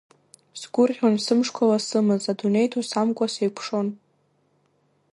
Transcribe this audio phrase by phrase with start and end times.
[0.59, 3.87] Сгәырӷьон сымшқәа ласымыз, адунеи ду самкуа сеикәшон.